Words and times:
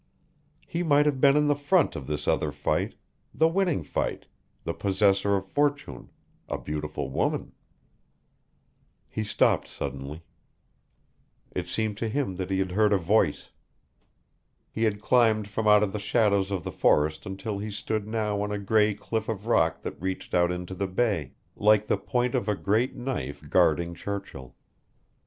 He 0.65 0.81
might 0.81 1.05
have 1.05 1.21
been 1.21 1.37
in 1.37 1.47
the 1.47 1.53
front 1.53 1.95
of 1.95 2.07
this 2.07 2.27
other 2.27 2.51
fight, 2.51 2.95
the 3.35 3.47
winning 3.47 3.83
fight, 3.83 4.25
the 4.63 4.73
possessor 4.73 5.35
of 5.35 5.45
fortune, 5.45 6.09
a 6.49 6.57
beautiful 6.57 7.11
woman 7.11 7.51
He 9.07 9.23
stopped 9.23 9.67
suddenly. 9.67 10.23
It 11.51 11.67
seemed 11.67 11.97
to 11.99 12.07
him 12.09 12.37
that 12.37 12.49
he 12.49 12.57
had 12.57 12.71
heard 12.71 12.93
a 12.93 12.97
voice. 12.97 13.51
He 14.71 14.85
had 14.85 15.03
climbed 15.03 15.47
from 15.47 15.67
out 15.67 15.83
of 15.83 15.93
the 15.93 15.99
shadow 15.99 16.39
of 16.39 16.63
the 16.63 16.71
forest 16.71 17.27
until 17.27 17.59
he 17.59 17.69
stood 17.69 18.07
now 18.07 18.41
on 18.41 18.51
a 18.51 18.57
gray 18.57 18.95
cliff 18.95 19.29
of 19.29 19.45
rock 19.45 19.83
that 19.83 20.01
reached 20.01 20.33
out 20.33 20.51
into 20.51 20.73
the 20.73 20.87
Bay, 20.87 21.33
like 21.55 21.85
the 21.85 21.95
point 21.99 22.33
of 22.33 22.49
a 22.49 22.55
great 22.55 22.95
knife 22.95 23.47
guarding 23.51 23.93
Churchill. 23.93 24.55